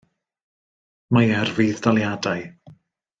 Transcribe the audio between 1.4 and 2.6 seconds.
ar fudd-daliadau.